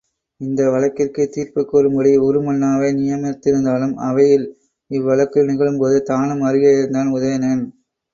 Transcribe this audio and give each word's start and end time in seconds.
இந்த 0.41 0.69
வழக்கிற்குத் 0.69 1.31
தீர்ப்புக் 1.31 1.67
கூறும்படி 1.67 2.17
உருமண்ணுவாவை 2.19 2.89
நியமித்திருந்தாலும், 2.93 3.93
அவையில் 4.07 4.47
இவ் 4.91 5.03
வழக்கு 5.03 5.43
நிகழும்போது 5.43 5.99
தானும் 6.01 6.41
அருகே 6.41 6.73
இருந்தான் 6.77 7.13
உதயணன். 7.13 7.63